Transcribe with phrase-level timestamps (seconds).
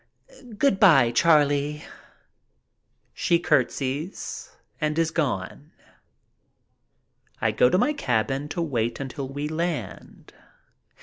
[0.57, 1.83] Good by, Charlie."
[3.13, 4.49] She curtsies
[4.81, 5.73] and is gone.
[7.39, 10.33] I go to my cabin to wait until we can land.